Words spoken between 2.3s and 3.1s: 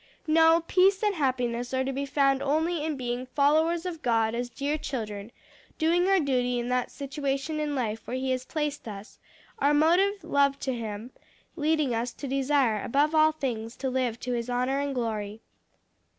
only in